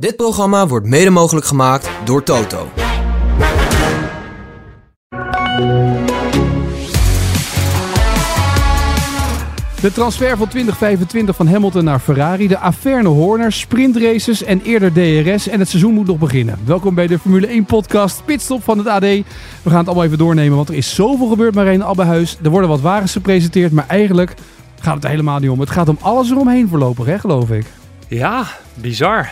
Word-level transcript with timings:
Dit 0.00 0.16
programma 0.16 0.66
wordt 0.66 0.86
mede 0.86 1.10
mogelijk 1.10 1.46
gemaakt 1.46 1.90
door 2.04 2.22
Toto. 2.22 2.68
De 9.80 9.92
transfer 9.92 10.36
van 10.36 10.48
2025 10.48 11.36
van 11.36 11.46
Hamilton 11.46 11.84
naar 11.84 11.98
Ferrari, 11.98 12.48
de 12.48 12.58
Averne 12.58 13.08
Horner, 13.08 13.52
sprintraces 13.52 14.42
en 14.42 14.60
eerder 14.62 14.92
DRS 14.92 15.48
en 15.48 15.58
het 15.58 15.68
seizoen 15.68 15.94
moet 15.94 16.06
nog 16.06 16.18
beginnen. 16.18 16.58
Welkom 16.64 16.94
bij 16.94 17.06
de 17.06 17.18
Formule 17.18 17.46
1 17.46 17.64
podcast 17.64 18.24
Pitstop 18.24 18.62
van 18.62 18.78
het 18.78 18.86
AD. 18.86 19.00
We 19.02 19.24
gaan 19.64 19.78
het 19.78 19.86
allemaal 19.86 20.04
even 20.04 20.18
doornemen, 20.18 20.56
want 20.56 20.68
er 20.68 20.74
is 20.74 20.94
zoveel 20.94 21.28
gebeurd 21.28 21.54
Marijn 21.54 21.84
Abbehuis. 21.84 22.38
Er 22.42 22.50
worden 22.50 22.68
wat 22.68 22.80
wagens 22.80 23.12
gepresenteerd, 23.12 23.72
maar 23.72 23.86
eigenlijk 23.88 24.34
gaat 24.80 24.94
het 24.94 25.04
er 25.04 25.10
helemaal 25.10 25.38
niet 25.38 25.50
om. 25.50 25.60
Het 25.60 25.70
gaat 25.70 25.88
om 25.88 25.98
alles 26.00 26.30
eromheen 26.30 26.68
voorlopig, 26.68 27.06
hè, 27.06 27.18
geloof 27.18 27.50
ik. 27.50 27.66
Ja, 28.08 28.46
bizar. 28.74 29.30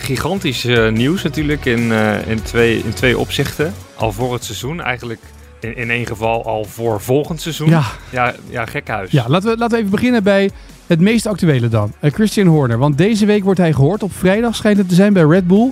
Gigantisch 0.00 0.64
eh, 0.64 0.90
nieuws 0.90 1.22
natuurlijk 1.22 1.64
in, 1.64 1.92
eh, 1.92 2.28
in, 2.28 2.42
twee, 2.42 2.78
in 2.78 2.92
twee 2.92 3.18
opzichten. 3.18 3.74
Al 3.96 4.12
voor 4.12 4.32
het 4.32 4.44
seizoen, 4.44 4.80
eigenlijk 4.80 5.20
in, 5.60 5.76
in 5.76 5.90
één 5.90 6.06
geval 6.06 6.44
al 6.44 6.64
voor 6.64 7.00
volgend 7.00 7.40
seizoen. 7.40 7.68
Ja. 7.68 7.82
ja, 8.10 8.34
ja 8.48 8.66
gekhuis. 8.66 9.10
Ja, 9.10 9.24
laten 9.28 9.50
we, 9.50 9.56
laten 9.56 9.70
we 9.70 9.78
even 9.78 9.90
beginnen 9.90 10.22
bij 10.22 10.50
het 10.86 11.00
meest 11.00 11.26
actuele 11.26 11.68
dan. 11.68 11.92
Eh, 12.00 12.12
Christian 12.12 12.46
Horner. 12.46 12.78
Want 12.78 12.98
deze 12.98 13.26
week 13.26 13.44
wordt 13.44 13.60
hij 13.60 13.72
gehoord. 13.72 14.02
Op 14.02 14.12
vrijdag 14.12 14.56
schijnt 14.56 14.78
het 14.78 14.88
te 14.88 14.94
zijn 14.94 15.12
bij 15.12 15.24
Red 15.24 15.46
Bull. 15.46 15.70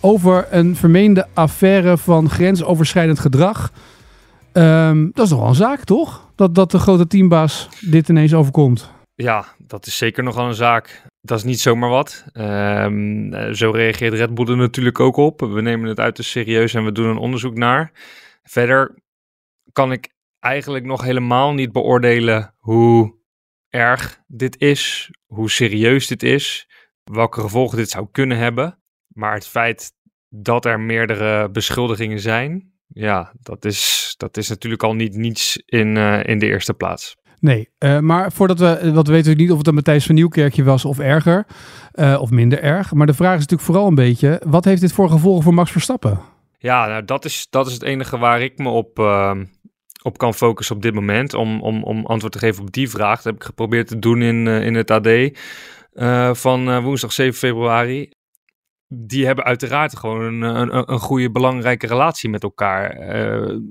Over 0.00 0.46
een 0.50 0.76
vermeende 0.76 1.26
affaire 1.34 1.98
van 1.98 2.30
grensoverschrijdend 2.30 3.18
gedrag. 3.18 3.72
Ehm, 4.52 5.08
dat 5.12 5.24
is 5.24 5.30
nog 5.30 5.40
wel 5.40 5.48
een 5.48 5.54
zaak, 5.54 5.84
toch? 5.84 6.30
Dat, 6.34 6.54
dat 6.54 6.70
de 6.70 6.78
grote 6.78 7.06
teambaas 7.06 7.68
dit 7.80 8.08
ineens 8.08 8.34
overkomt. 8.34 8.90
Ja, 9.14 9.44
dat 9.58 9.86
is 9.86 9.96
zeker 9.96 10.22
nogal 10.22 10.46
een 10.46 10.54
zaak. 10.54 11.02
Dat 11.20 11.38
is 11.38 11.44
niet 11.44 11.60
zomaar 11.60 11.90
wat. 11.90 12.24
Ehm, 12.32 13.32
eh, 13.32 13.52
zo 13.52 13.70
reageert 13.70 14.14
Red 14.14 14.34
Bull 14.34 14.48
er 14.48 14.56
natuurlijk 14.56 15.00
ook 15.00 15.16
op. 15.16 15.40
We 15.40 15.60
nemen 15.60 15.88
het 15.88 16.00
uiterst 16.00 16.30
serieus 16.30 16.74
en 16.74 16.84
we 16.84 16.92
doen 16.92 17.08
een 17.08 17.16
onderzoek 17.16 17.54
naar. 17.54 17.92
Verder 18.42 18.98
kan 19.72 19.92
ik 19.92 20.08
eigenlijk 20.40 20.84
nog 20.84 21.02
helemaal 21.02 21.52
niet 21.54 21.72
beoordelen 21.72 22.54
hoe 22.56 23.16
erg 23.68 24.22
dit 24.26 24.60
is, 24.60 25.10
hoe 25.26 25.50
serieus 25.50 26.06
dit 26.06 26.22
is, 26.22 26.68
welke 27.04 27.40
gevolgen 27.40 27.76
dit 27.76 27.90
zou 27.90 28.08
kunnen 28.12 28.38
hebben. 28.38 28.78
Maar 29.08 29.34
het 29.34 29.46
feit 29.46 29.92
dat 30.28 30.64
er 30.64 30.80
meerdere 30.80 31.50
beschuldigingen 31.50 32.20
zijn, 32.20 32.72
ja, 32.86 33.32
dat 33.40 33.64
is, 33.64 34.14
dat 34.16 34.36
is 34.36 34.48
natuurlijk 34.48 34.82
al 34.82 34.94
niet 34.94 35.14
niets 35.14 35.62
in, 35.64 35.96
uh, 35.96 36.24
in 36.24 36.38
de 36.38 36.46
eerste 36.46 36.74
plaats. 36.74 37.16
Nee, 37.40 37.68
uh, 37.78 37.98
maar 37.98 38.32
voordat 38.32 38.58
we, 38.58 38.92
wat 38.92 39.06
weten 39.06 39.32
we 39.32 39.42
niet 39.42 39.50
of 39.50 39.58
het 39.58 39.66
een 39.66 39.74
Matthijs 39.74 40.06
van 40.06 40.14
Nieuwkerkje 40.14 40.64
was 40.64 40.84
of 40.84 40.98
erger, 40.98 41.46
uh, 41.94 42.18
of 42.20 42.30
minder 42.30 42.62
erg. 42.62 42.92
Maar 42.92 43.06
de 43.06 43.14
vraag 43.14 43.34
is 43.34 43.40
natuurlijk 43.40 43.68
vooral 43.68 43.86
een 43.86 43.94
beetje, 43.94 44.42
wat 44.46 44.64
heeft 44.64 44.80
dit 44.80 44.92
voor 44.92 45.10
gevolgen 45.10 45.42
voor 45.42 45.54
Max 45.54 45.70
Verstappen? 45.70 46.20
Ja, 46.58 46.86
nou, 46.86 47.04
dat, 47.04 47.24
is, 47.24 47.46
dat 47.50 47.66
is 47.66 47.72
het 47.72 47.82
enige 47.82 48.18
waar 48.18 48.40
ik 48.40 48.58
me 48.58 48.68
op, 48.68 48.98
uh, 48.98 49.32
op 50.02 50.18
kan 50.18 50.34
focussen 50.34 50.76
op 50.76 50.82
dit 50.82 50.94
moment. 50.94 51.34
Om, 51.34 51.62
om, 51.62 51.82
om 51.84 52.06
antwoord 52.06 52.32
te 52.32 52.38
geven 52.38 52.62
op 52.62 52.72
die 52.72 52.90
vraag. 52.90 53.16
Dat 53.16 53.24
heb 53.24 53.34
ik 53.34 53.44
geprobeerd 53.44 53.86
te 53.86 53.98
doen 53.98 54.22
in, 54.22 54.46
in 54.46 54.74
het 54.74 54.90
AD 54.90 55.08
van 56.38 56.82
woensdag 56.82 57.12
7 57.12 57.34
februari. 57.34 58.10
Die 58.88 59.26
hebben 59.26 59.44
uiteraard 59.44 59.96
gewoon 59.96 60.20
een, 60.20 60.42
een, 60.42 60.92
een 60.92 60.98
goede, 60.98 61.30
belangrijke 61.30 61.86
relatie 61.86 62.30
met 62.30 62.42
elkaar. 62.42 62.96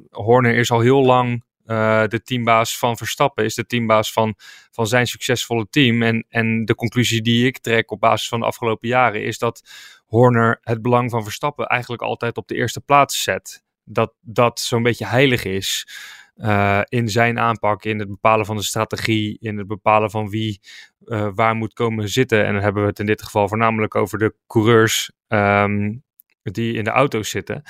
Horner 0.10 0.56
is 0.56 0.72
al 0.72 0.80
heel 0.80 1.06
lang 1.06 1.44
uh, 1.68 2.04
de 2.08 2.22
teambaas 2.22 2.78
van 2.78 2.98
Verstappen, 2.98 3.46
is 3.46 3.56
de 3.56 3.66
teambaas 3.66 4.12
van, 4.14 4.36
van 4.72 4.88
zijn 4.88 5.08
succesvolle 5.08 5.68
team. 5.70 6.02
En, 6.02 6.26
en 6.30 6.66
de 6.66 6.76
conclusie 6.76 7.22
die 7.22 7.46
ik 7.46 7.60
trek 7.60 7.92
op 7.92 8.00
basis 8.00 8.28
van 8.28 8.40
de 8.40 8.46
afgelopen 8.46 8.88
jaren 8.88 9.24
is 9.24 9.38
dat 9.38 9.70
Horner 10.06 10.58
het 10.62 10.82
belang 10.82 11.10
van 11.10 11.24
Verstappen 11.24 11.66
eigenlijk 11.66 12.02
altijd 12.02 12.38
op 12.38 12.48
de 12.48 12.56
eerste 12.56 12.82
plaats 12.82 13.24
zet. 13.24 13.64
Dat 13.84 14.14
dat 14.22 14.60
zo'n 14.60 14.84
beetje 14.84 15.06
heilig 15.06 15.44
is. 15.44 15.88
Uh, 16.36 16.82
in 16.84 17.10
zijn 17.10 17.40
aanpak, 17.40 17.84
in 17.84 18.00
het 18.00 18.08
bepalen 18.08 18.46
van 18.46 18.56
de 18.56 18.64
strategie, 18.64 19.38
in 19.40 19.58
het 19.58 19.68
bepalen 19.68 20.12
van 20.12 20.30
wie 20.30 20.60
uh, 21.06 21.30
waar 21.36 21.56
moet 21.56 21.74
komen 21.74 22.10
zitten. 22.10 22.46
En 22.46 22.54
dan 22.54 22.64
hebben 22.64 22.82
we 22.82 22.90
het 22.90 23.00
in 23.00 23.06
dit 23.06 23.24
geval 23.24 23.48
voornamelijk 23.48 23.96
over 23.96 24.18
de 24.18 24.36
coureurs 24.48 25.12
um, 25.28 26.04
die 26.44 26.74
in 26.74 26.84
de 26.84 26.90
auto's 26.90 27.30
zitten. 27.30 27.64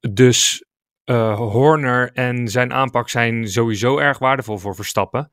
Dus 0.00 0.64
uh, 1.04 1.36
Horner 1.36 2.12
en 2.12 2.48
zijn 2.48 2.72
aanpak 2.72 3.08
zijn 3.08 3.48
sowieso 3.48 3.98
erg 3.98 4.18
waardevol 4.18 4.58
voor 4.58 4.74
Verstappen. 4.74 5.30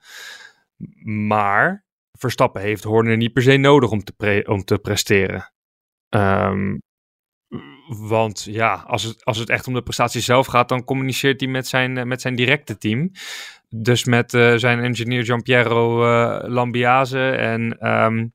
Maar 1.27 1.85
Verstappen 2.11 2.61
heeft 2.61 2.83
Horner 2.83 3.17
niet 3.17 3.33
per 3.33 3.41
se 3.41 3.57
nodig 3.57 3.89
om 3.89 4.03
te, 4.03 4.45
om 4.47 4.63
te 4.63 4.77
presteren. 4.77 5.51
Um, 6.09 6.81
want 7.87 8.43
ja, 8.43 8.73
als 8.73 9.03
het, 9.03 9.25
als 9.25 9.37
het 9.37 9.49
echt 9.49 9.67
om 9.67 9.73
de 9.73 9.81
prestatie 9.81 10.21
zelf 10.21 10.47
gaat, 10.47 10.69
dan 10.69 10.83
communiceert 10.83 11.39
hij 11.41 11.49
met 11.49 11.67
zijn, 11.67 12.07
met 12.07 12.21
zijn 12.21 12.35
directe 12.35 12.77
team. 12.77 13.11
Dus 13.69 14.05
met 14.05 14.33
uh, 14.33 14.55
zijn 14.55 14.79
engineer 14.79 15.25
Giampiero 15.25 16.05
uh, 16.05 16.49
Lambiase. 16.49 17.29
En, 17.29 17.87
um, 17.89 18.33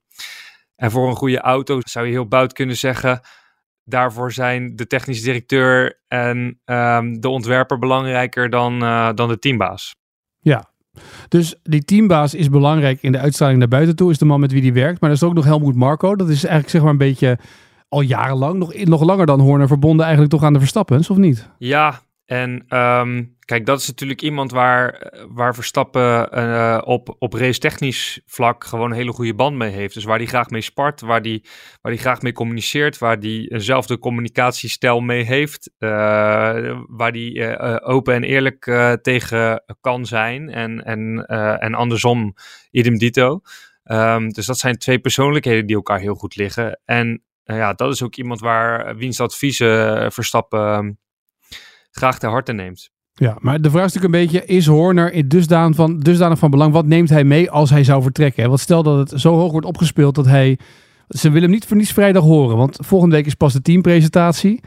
en 0.76 0.90
voor 0.90 1.08
een 1.08 1.16
goede 1.16 1.40
auto 1.40 1.80
zou 1.84 2.06
je 2.06 2.12
heel 2.12 2.28
buit 2.28 2.52
kunnen 2.52 2.76
zeggen 2.76 3.20
daarvoor 3.86 4.32
zijn 4.32 4.76
de 4.76 4.86
technisch 4.86 5.22
directeur 5.22 6.00
en 6.08 6.60
um, 6.64 7.20
de 7.20 7.28
ontwerper 7.28 7.78
belangrijker 7.78 8.50
dan, 8.50 8.82
uh, 8.82 9.08
dan 9.14 9.28
de 9.28 9.38
teambaas. 9.38 9.94
Ja, 10.38 10.70
dus 11.28 11.56
die 11.62 11.84
teambaas 11.84 12.34
is 12.34 12.48
belangrijk 12.48 13.02
in 13.02 13.12
de 13.12 13.18
uitstraling 13.18 13.58
naar 13.58 13.68
buiten 13.68 13.96
toe, 13.96 14.10
is 14.10 14.18
de 14.18 14.24
man 14.24 14.40
met 14.40 14.52
wie 14.52 14.60
die 14.60 14.72
werkt. 14.72 15.00
Maar 15.00 15.10
er 15.10 15.16
is 15.16 15.22
ook 15.22 15.34
nog 15.34 15.44
Helmoet 15.44 15.74
Marco. 15.74 16.16
Dat 16.16 16.28
is 16.28 16.44
eigenlijk 16.44 16.70
zeg 16.70 16.82
maar 16.82 16.90
een 16.90 16.98
beetje 16.98 17.38
al 17.88 18.00
jarenlang, 18.00 18.58
nog, 18.58 18.74
nog 18.74 19.04
langer 19.04 19.26
dan 19.26 19.40
Horner, 19.40 19.66
verbonden 19.66 20.04
eigenlijk 20.04 20.34
toch 20.34 20.44
aan 20.44 20.52
de 20.52 20.58
Verstappens, 20.58 21.10
of 21.10 21.16
niet? 21.16 21.50
Ja, 21.58 22.00
en 22.24 22.76
um, 22.78 23.35
kijk, 23.46 23.66
dat 23.66 23.80
is 23.80 23.86
natuurlijk 23.86 24.22
iemand 24.22 24.50
waar, 24.50 25.12
waar 25.28 25.54
Verstappen 25.54 26.38
uh, 26.38 26.80
op, 26.84 27.16
op 27.18 27.32
race-technisch 27.32 28.20
vlak 28.26 28.64
gewoon 28.64 28.90
een 28.90 28.96
hele 28.96 29.12
goede 29.12 29.34
band 29.34 29.56
mee 29.56 29.70
heeft. 29.70 29.94
Dus 29.94 30.04
waar 30.04 30.18
hij 30.18 30.26
graag 30.26 30.50
mee 30.50 30.60
spart, 30.60 31.00
waar 31.00 31.20
hij 31.20 31.44
waar 31.80 31.92
die 31.92 32.00
graag 32.00 32.22
mee 32.22 32.32
communiceert, 32.32 32.98
waar 32.98 33.16
hij 33.16 33.46
eenzelfde 33.48 33.98
communicatiestijl 33.98 35.00
mee 35.00 35.22
heeft, 35.22 35.70
uh, 35.78 35.90
waar 36.86 37.10
hij 37.10 37.30
uh, 37.30 37.76
open 37.80 38.14
en 38.14 38.24
eerlijk 38.24 38.64
tegen 39.02 39.64
kan 39.80 40.06
zijn 40.06 40.50
en, 40.50 40.84
en, 40.84 41.26
en 41.60 41.74
andersom 41.74 42.34
idem 42.70 42.98
dito. 42.98 43.40
Um, 43.84 44.32
dus 44.32 44.46
dat 44.46 44.58
zijn 44.58 44.78
twee 44.78 44.98
persoonlijkheden 44.98 45.66
die 45.66 45.76
elkaar 45.76 46.00
heel 46.00 46.14
goed 46.14 46.36
liggen. 46.36 46.80
En 46.84 47.22
ja, 47.42 47.72
dat 47.72 47.92
is 47.92 48.02
ook 48.02 48.16
iemand 48.16 48.40
waar 48.40 48.96
wiens 48.96 49.20
adviezen 49.20 50.12
Verstappen 50.12 50.98
graag 51.90 52.18
ter 52.18 52.30
harte 52.30 52.52
neemt. 52.52 52.94
Ja, 53.18 53.36
maar 53.40 53.60
de 53.60 53.70
vraag 53.70 53.84
is 53.84 53.92
natuurlijk 53.92 54.14
een 54.14 54.30
beetje, 54.30 54.46
is 54.46 54.66
Horner 54.66 55.28
dusdanig 55.28 55.76
van, 55.76 56.38
van 56.38 56.50
belang? 56.50 56.72
Wat 56.72 56.86
neemt 56.86 57.08
hij 57.08 57.24
mee 57.24 57.50
als 57.50 57.70
hij 57.70 57.84
zou 57.84 58.02
vertrekken? 58.02 58.48
Want 58.48 58.60
stel 58.60 58.82
dat 58.82 59.10
het 59.10 59.20
zo 59.20 59.34
hoog 59.34 59.52
wordt 59.52 59.66
opgespeeld 59.66 60.14
dat 60.14 60.26
hij... 60.26 60.58
Ze 61.08 61.28
willen 61.28 61.42
hem 61.42 61.50
niet 61.50 61.66
voor 61.66 61.76
niets 61.76 61.92
vrijdag 61.92 62.22
horen, 62.22 62.56
want 62.56 62.78
volgende 62.80 63.16
week 63.16 63.26
is 63.26 63.34
pas 63.34 63.52
de 63.52 63.62
teampresentatie. 63.62 64.60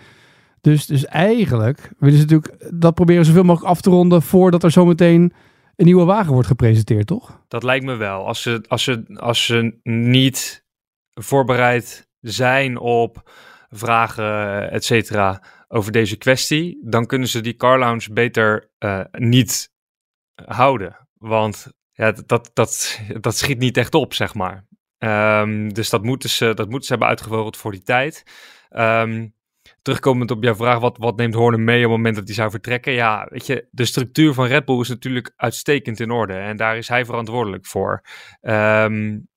Dus, 0.61 0.85
dus 0.85 1.05
eigenlijk 1.05 1.91
willen 1.99 2.19
ze 2.19 2.25
natuurlijk 2.25 2.71
dat 2.73 2.93
proberen 2.93 3.25
zoveel 3.25 3.43
mogelijk 3.43 3.71
af 3.71 3.81
te 3.81 3.89
ronden 3.89 4.21
voordat 4.21 4.63
er 4.63 4.71
zometeen 4.71 5.33
een 5.75 5.85
nieuwe 5.85 6.05
wagen 6.05 6.33
wordt 6.33 6.47
gepresenteerd, 6.47 7.07
toch? 7.07 7.41
Dat 7.47 7.63
lijkt 7.63 7.85
me 7.85 7.95
wel. 7.95 8.27
Als 8.27 8.41
ze, 8.41 8.63
als 8.67 8.83
ze, 8.83 9.03
als 9.15 9.45
ze 9.45 9.79
niet 9.83 10.65
voorbereid 11.13 12.07
zijn 12.21 12.79
op 12.79 13.31
vragen, 13.69 14.71
et 14.71 14.83
cetera 14.85 15.43
over 15.71 15.91
deze 15.91 16.17
kwestie, 16.17 16.79
dan 16.83 17.05
kunnen 17.05 17.27
ze 17.27 17.41
die 17.41 17.55
car 17.55 17.79
lounge 17.79 18.13
beter 18.13 18.71
uh, 18.79 19.03
niet 19.11 19.71
houden. 20.45 21.07
Want 21.13 21.71
ja, 21.91 22.11
dat, 22.11 22.51
dat, 22.53 22.99
dat 23.19 23.37
schiet 23.37 23.59
niet 23.59 23.77
echt 23.77 23.95
op, 23.95 24.13
zeg 24.13 24.33
maar. 24.33 24.67
Um, 24.97 25.73
dus 25.73 25.89
dat 25.89 26.03
moeten, 26.03 26.29
ze, 26.29 26.53
dat 26.53 26.69
moeten 26.69 26.83
ze 26.83 26.91
hebben 26.91 27.07
uitgevogeld 27.07 27.57
voor 27.57 27.71
die 27.71 27.83
tijd. 27.83 28.23
Um, 28.69 29.33
terugkomend 29.81 30.31
op 30.31 30.43
jouw 30.43 30.55
vraag, 30.55 30.79
wat, 30.79 30.97
wat 30.97 31.17
neemt 31.17 31.33
Horner 31.33 31.59
mee 31.59 31.77
op 31.77 31.89
het 31.89 31.97
moment 31.97 32.15
dat 32.15 32.25
hij 32.25 32.33
zou 32.33 32.49
vertrekken? 32.49 32.93
Ja, 32.93 33.27
weet 33.29 33.45
je, 33.45 33.67
de 33.71 33.85
structuur 33.85 34.33
van 34.33 34.45
Red 34.45 34.65
Bull 34.65 34.79
is 34.79 34.89
natuurlijk 34.89 35.33
uitstekend 35.35 35.99
in 35.99 36.11
orde. 36.11 36.33
En 36.33 36.57
daar 36.57 36.77
is 36.77 36.87
hij 36.87 37.05
verantwoordelijk 37.05 37.65
voor. 37.65 38.03
Um, 38.41 39.27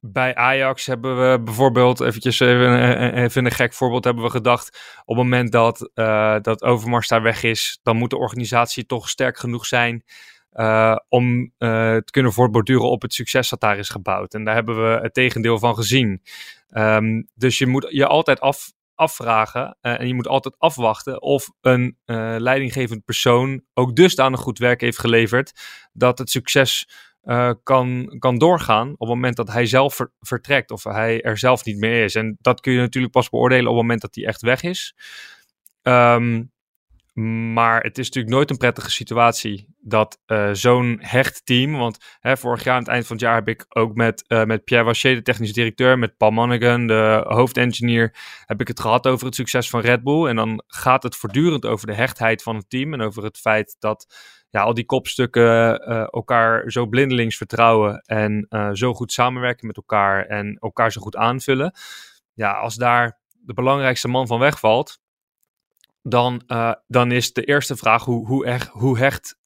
bij 0.00 0.34
Ajax 0.34 0.86
hebben 0.86 1.30
we 1.30 1.40
bijvoorbeeld, 1.42 2.00
eventjes 2.00 2.40
even, 2.40 3.12
even 3.14 3.44
een 3.44 3.50
gek 3.50 3.74
voorbeeld, 3.74 4.04
hebben 4.04 4.24
we 4.24 4.30
gedacht 4.30 4.68
op 5.04 5.16
het 5.16 5.24
moment 5.24 5.52
dat, 5.52 5.90
uh, 5.94 6.36
dat 6.40 6.62
Overmars 6.62 7.08
daar 7.08 7.22
weg 7.22 7.42
is, 7.42 7.78
dan 7.82 7.96
moet 7.96 8.10
de 8.10 8.18
organisatie 8.18 8.86
toch 8.86 9.08
sterk 9.08 9.38
genoeg 9.38 9.66
zijn 9.66 10.04
uh, 10.52 10.96
om 11.08 11.40
uh, 11.42 11.48
te 11.96 12.10
kunnen 12.10 12.32
voortborduren 12.32 12.90
op 12.90 13.02
het 13.02 13.14
succes 13.14 13.48
dat 13.48 13.60
daar 13.60 13.78
is 13.78 13.88
gebouwd. 13.88 14.34
En 14.34 14.44
daar 14.44 14.54
hebben 14.54 14.82
we 14.82 15.00
het 15.02 15.14
tegendeel 15.14 15.58
van 15.58 15.74
gezien. 15.74 16.22
Um, 16.70 17.28
dus 17.34 17.58
je 17.58 17.66
moet 17.66 17.86
je 17.90 18.06
altijd 18.06 18.40
af, 18.40 18.72
afvragen 18.94 19.76
en 19.80 20.06
je 20.06 20.14
moet 20.14 20.28
altijd 20.28 20.54
afwachten 20.58 21.22
of 21.22 21.50
een 21.60 21.98
leidinggevend 22.38 23.04
persoon 23.04 23.62
ook 23.74 23.96
dusdanig 23.96 24.40
goed 24.40 24.58
werk 24.58 24.80
heeft 24.80 24.98
geleverd 24.98 25.52
dat 25.92 26.18
het 26.18 26.30
succes 26.30 26.88
uh, 27.24 27.52
kan, 27.62 28.16
kan 28.18 28.38
doorgaan 28.38 28.90
op 28.92 28.98
het 28.98 29.08
moment 29.08 29.36
dat 29.36 29.52
hij 29.52 29.66
zelf 29.66 30.00
vertrekt 30.20 30.70
of 30.70 30.84
hij 30.84 31.22
er 31.22 31.38
zelf 31.38 31.64
niet 31.64 31.78
meer 31.78 32.04
is. 32.04 32.14
En 32.14 32.38
dat 32.40 32.60
kun 32.60 32.72
je 32.72 32.78
natuurlijk 32.78 33.12
pas 33.12 33.28
beoordelen 33.28 33.70
op 33.70 33.76
het 33.76 33.82
moment 33.82 34.00
dat 34.00 34.14
hij 34.14 34.26
echt 34.26 34.40
weg 34.40 34.62
is. 34.62 34.94
Um, 35.82 36.50
maar 37.52 37.80
het 37.80 37.98
is 37.98 38.06
natuurlijk 38.06 38.34
nooit 38.34 38.50
een 38.50 38.56
prettige 38.56 38.90
situatie 38.90 39.74
dat 39.80 40.20
uh, 40.26 40.48
zo'n 40.52 40.98
hecht 41.00 41.46
team. 41.46 41.72
Want 41.72 41.98
hè, 42.20 42.36
vorig 42.36 42.64
jaar 42.64 42.74
aan 42.74 42.80
het 42.80 42.88
eind 42.88 43.06
van 43.06 43.16
het 43.16 43.24
jaar 43.24 43.34
heb 43.34 43.48
ik 43.48 43.66
ook 43.68 43.94
met, 43.94 44.24
uh, 44.28 44.44
met 44.44 44.64
Pierre 44.64 44.86
Waché, 44.86 45.14
de 45.14 45.22
technische 45.22 45.54
directeur, 45.54 45.98
met 45.98 46.16
Paul 46.16 46.30
Monaghan, 46.30 46.86
de 46.86 47.24
hoofdengineer, 47.28 48.14
heb 48.46 48.60
ik 48.60 48.68
het 48.68 48.80
gehad 48.80 49.06
over 49.06 49.26
het 49.26 49.34
succes 49.34 49.70
van 49.70 49.80
Red 49.80 50.02
Bull. 50.02 50.26
En 50.26 50.36
dan 50.36 50.62
gaat 50.66 51.02
het 51.02 51.16
voortdurend 51.16 51.66
over 51.66 51.86
de 51.86 51.94
hechtheid 51.94 52.42
van 52.42 52.56
het 52.56 52.70
team 52.70 52.92
en 52.92 53.00
over 53.00 53.24
het 53.24 53.38
feit 53.38 53.76
dat 53.78 54.14
ja, 54.50 54.62
al 54.62 54.74
die 54.74 54.86
kopstukken 54.86 55.88
uh, 55.90 56.06
elkaar 56.10 56.70
zo 56.70 56.86
blindelings 56.86 57.36
vertrouwen 57.36 58.00
en 58.00 58.46
zo 58.72 58.94
goed 58.94 59.12
samenwerken 59.12 59.66
met 59.66 59.76
elkaar 59.76 60.26
en 60.26 60.56
elkaar 60.60 60.92
zo 60.92 61.00
goed 61.00 61.16
aanvullen. 61.16 61.72
Ja, 62.32 62.52
als 62.52 62.74
daar 62.74 63.18
de 63.30 63.52
belangrijkste 63.52 64.08
man 64.08 64.26
van 64.26 64.38
wegvalt, 64.38 65.00
dan, 66.02 66.42
uh, 66.46 66.72
dan 66.86 67.12
is 67.12 67.32
de 67.32 67.44
eerste 67.44 67.76
vraag 67.76 68.04
hoe, 68.04 68.26
hoe, 68.26 68.58
hoe 68.70 68.98
hecht 68.98 69.38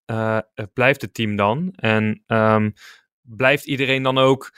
blijft 0.73 1.01
het 1.01 1.15
team 1.15 1.37
dan? 1.37 1.73
En 1.77 2.23
um, 2.27 2.73
blijft 3.23 3.67
iedereen 3.67 4.03
dan 4.03 4.19
ook 4.19 4.53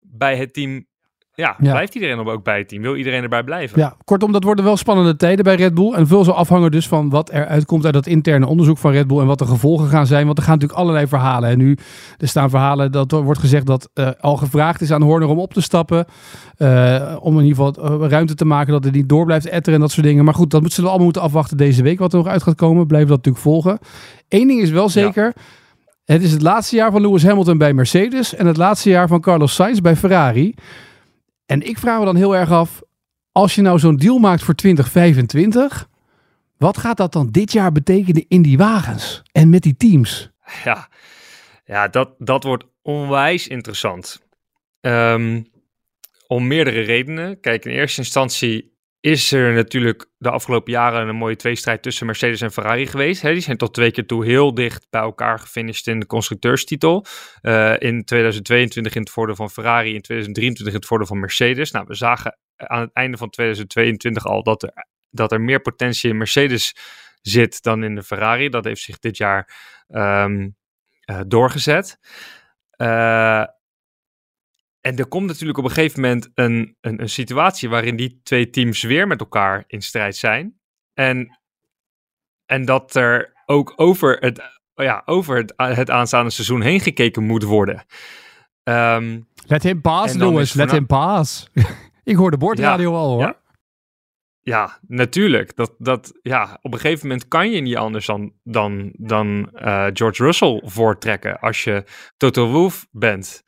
bij 0.00 0.36
het 0.36 0.52
team 0.52 0.88
ja, 1.40 1.56
blijft 1.58 1.94
iedereen 1.94 2.18
ook 2.18 2.44
bij 2.44 2.58
het 2.58 2.68
team? 2.68 2.82
Wil 2.82 2.96
iedereen 2.96 3.22
erbij 3.22 3.42
blijven? 3.42 3.78
Ja, 3.78 3.96
kortom, 4.04 4.32
dat 4.32 4.44
worden 4.44 4.64
wel 4.64 4.76
spannende 4.76 5.16
tijden 5.16 5.44
bij 5.44 5.54
Red 5.54 5.74
Bull. 5.74 5.92
En 5.92 6.06
veel 6.06 6.24
zal 6.24 6.34
afhangen 6.34 6.70
dus 6.70 6.88
van 6.88 7.10
wat 7.10 7.30
er 7.32 7.46
uitkomt 7.46 7.84
uit 7.84 7.94
dat 7.94 8.06
interne 8.06 8.46
onderzoek 8.46 8.78
van 8.78 8.92
Red 8.92 9.06
Bull 9.06 9.20
en 9.20 9.26
wat 9.26 9.38
de 9.38 9.46
gevolgen 9.46 9.88
gaan 9.88 10.06
zijn. 10.06 10.26
Want 10.26 10.38
er 10.38 10.44
gaan 10.44 10.52
natuurlijk 10.52 10.80
allerlei 10.80 11.06
verhalen. 11.06 11.50
En 11.50 11.58
nu 11.58 11.76
er 12.18 12.28
staan 12.28 12.50
verhalen 12.50 12.92
dat 12.92 13.12
er 13.12 13.22
wordt 13.22 13.40
gezegd 13.40 13.66
dat 13.66 13.90
uh, 13.94 14.08
al 14.20 14.36
gevraagd 14.36 14.80
is 14.80 14.92
aan 14.92 15.02
Horner 15.02 15.28
om 15.28 15.38
op 15.38 15.54
te 15.54 15.60
stappen. 15.60 16.04
Uh, 16.58 17.16
om 17.20 17.38
in 17.38 17.44
ieder 17.44 17.64
geval 17.64 18.00
uh, 18.02 18.08
ruimte 18.08 18.34
te 18.34 18.44
maken 18.44 18.72
dat 18.72 18.84
het 18.84 18.94
niet 18.94 19.08
door 19.08 19.24
blijft 19.24 19.48
etteren 19.48 19.74
en 19.74 19.80
dat 19.80 19.90
soort 19.90 20.06
dingen. 20.06 20.24
Maar 20.24 20.34
goed, 20.34 20.50
dat 20.50 20.60
zullen 20.62 20.74
we 20.82 20.86
allemaal 20.86 21.04
moeten 21.04 21.22
afwachten 21.22 21.56
deze 21.56 21.82
week 21.82 21.98
wat 21.98 22.12
er 22.12 22.18
nog 22.18 22.28
uit 22.28 22.42
gaat 22.42 22.54
komen. 22.54 22.86
Blijven 22.86 23.08
dat 23.08 23.16
natuurlijk 23.16 23.44
volgen. 23.44 23.78
Eén 24.28 24.46
ding 24.46 24.60
is 24.60 24.70
wel 24.70 24.88
zeker. 24.88 25.24
Ja. 25.24 25.42
Het 26.04 26.22
is 26.22 26.32
het 26.32 26.42
laatste 26.42 26.76
jaar 26.76 26.90
van 26.90 27.00
Lewis 27.00 27.24
Hamilton 27.24 27.58
bij 27.58 27.72
Mercedes 27.72 28.34
en 28.34 28.46
het 28.46 28.56
laatste 28.56 28.88
jaar 28.88 29.08
van 29.08 29.20
Carlos 29.20 29.54
Sainz 29.54 29.80
bij 29.80 29.96
Ferrari. 29.96 30.54
En 31.50 31.62
ik 31.62 31.78
vraag 31.78 31.98
me 31.98 32.04
dan 32.04 32.16
heel 32.16 32.36
erg 32.36 32.50
af, 32.50 32.82
als 33.32 33.54
je 33.54 33.62
nou 33.62 33.78
zo'n 33.78 33.96
deal 33.96 34.18
maakt 34.18 34.42
voor 34.42 34.54
2025, 34.54 35.88
wat 36.56 36.78
gaat 36.78 36.96
dat 36.96 37.12
dan 37.12 37.30
dit 37.30 37.52
jaar 37.52 37.72
betekenen 37.72 38.24
in 38.28 38.42
die 38.42 38.58
wagens 38.58 39.22
en 39.32 39.50
met 39.50 39.62
die 39.62 39.76
teams? 39.76 40.30
Ja, 40.64 40.88
ja 41.64 41.88
dat, 41.88 42.10
dat 42.18 42.44
wordt 42.44 42.64
onwijs 42.82 43.48
interessant. 43.48 44.20
Um, 44.80 45.46
om 46.26 46.46
meerdere 46.46 46.80
redenen. 46.80 47.40
Kijk, 47.40 47.64
in 47.64 47.70
eerste 47.70 48.00
instantie 48.00 48.72
is 49.00 49.32
er 49.32 49.52
natuurlijk 49.52 50.06
de 50.18 50.30
afgelopen 50.30 50.72
jaren 50.72 51.08
een 51.08 51.16
mooie 51.16 51.36
tweestrijd 51.36 51.82
tussen 51.82 52.06
Mercedes 52.06 52.40
en 52.40 52.52
Ferrari 52.52 52.86
geweest. 52.86 53.22
die 53.22 53.40
zijn 53.40 53.56
tot 53.56 53.74
twee 53.74 53.90
keer 53.90 54.06
toe 54.06 54.24
heel 54.24 54.54
dicht 54.54 54.86
bij 54.90 55.00
elkaar 55.00 55.38
gefinished 55.38 55.86
in 55.86 56.00
de 56.00 56.06
constructeurstitel. 56.06 57.06
Uh, 57.42 57.74
in 57.78 58.04
2022 58.04 58.94
in 58.94 59.00
het 59.00 59.10
voordeel 59.10 59.36
van 59.36 59.50
Ferrari, 59.50 59.94
in 59.94 60.02
2023 60.02 60.66
in 60.66 60.78
het 60.78 60.86
voordeel 60.86 61.06
van 61.06 61.20
Mercedes. 61.20 61.70
Nou, 61.70 61.84
we 61.88 61.94
zagen 61.94 62.38
aan 62.56 62.80
het 62.80 62.92
einde 62.92 63.16
van 63.16 63.30
2022 63.30 64.26
al 64.26 64.42
dat 64.42 64.62
er, 64.62 64.86
dat 65.10 65.32
er 65.32 65.40
meer 65.40 65.60
potentie 65.60 66.10
in 66.10 66.16
Mercedes 66.16 66.76
zit 67.22 67.62
dan 67.62 67.84
in 67.84 67.94
de 67.94 68.02
Ferrari. 68.02 68.48
Dat 68.48 68.64
heeft 68.64 68.82
zich 68.82 68.98
dit 68.98 69.16
jaar 69.16 69.54
um, 69.88 70.56
uh, 71.10 71.20
doorgezet. 71.26 71.98
Uh, 72.76 73.44
en 74.80 74.96
er 74.96 75.06
komt 75.06 75.26
natuurlijk 75.26 75.58
op 75.58 75.64
een 75.64 75.70
gegeven 75.70 76.00
moment 76.00 76.30
een, 76.34 76.76
een, 76.80 77.00
een, 77.00 77.08
situatie 77.08 77.68
waarin 77.68 77.96
die 77.96 78.20
twee 78.22 78.50
teams 78.50 78.82
weer 78.82 79.06
met 79.06 79.20
elkaar 79.20 79.64
in 79.66 79.82
strijd 79.82 80.16
zijn. 80.16 80.60
En, 80.94 81.40
en 82.46 82.64
dat 82.64 82.94
er 82.94 83.32
ook 83.46 83.72
over 83.76 84.16
het, 84.18 84.42
ja, 84.74 85.02
over 85.04 85.36
het, 85.36 85.52
het 85.56 85.90
aanstaande 85.90 86.30
seizoen 86.30 86.60
heen 86.60 86.80
gekeken 86.80 87.24
moet 87.24 87.42
worden. 87.42 87.84
Um, 88.62 89.28
let 89.46 89.62
him 89.62 89.80
pass, 89.80 90.14
Louis. 90.14 90.52
Let 90.52 90.70
him 90.70 90.86
pass. 90.86 91.50
Ik 92.04 92.16
hoor 92.16 92.30
de 92.30 92.36
bordradio 92.36 92.90
ja, 92.90 92.96
al 92.96 93.10
hoor. 93.10 93.20
Ja. 93.20 93.38
Ja, 94.42 94.78
natuurlijk. 94.86 95.56
Dat, 95.56 95.74
dat, 95.78 96.12
ja, 96.22 96.58
op 96.62 96.72
een 96.72 96.80
gegeven 96.80 97.08
moment 97.08 97.28
kan 97.28 97.50
je 97.50 97.60
niet 97.60 97.76
anders 97.76 98.06
dan, 98.06 98.32
dan, 98.42 98.92
dan 98.96 99.50
uh, 99.54 99.86
George 99.92 100.24
Russell 100.24 100.62
voortrekken 100.64 101.40
als 101.40 101.64
je 101.64 101.84
Toto 102.16 102.50
Wolff 102.50 102.86
bent. 102.90 103.42